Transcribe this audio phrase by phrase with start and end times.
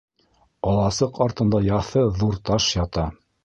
[0.71, 3.09] Аласыҡ артында яҫы ҙур таш ята.